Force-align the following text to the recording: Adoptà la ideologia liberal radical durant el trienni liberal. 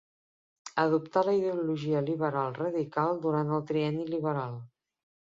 Adoptà 0.83 1.21
la 1.25 1.33
ideologia 1.39 2.01
liberal 2.07 2.55
radical 2.59 3.19
durant 3.27 3.51
el 3.57 3.61
trienni 3.73 4.07
liberal. 4.15 4.57